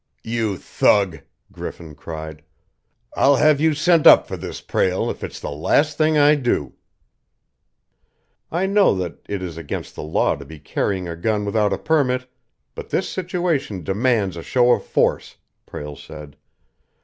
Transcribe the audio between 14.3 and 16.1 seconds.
a show of force," Prale